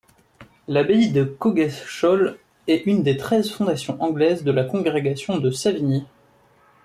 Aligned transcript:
L'abbaye 0.67 1.09
de 1.11 1.23
Coggeshall 1.23 2.39
est 2.65 2.87
une 2.87 3.03
des 3.03 3.17
treize 3.17 3.51
fondations 3.51 4.01
anglaises 4.01 4.43
de 4.43 4.51
la 4.51 4.63
congrégation 4.63 5.37
de 5.37 5.51
Savigny. 5.51 6.07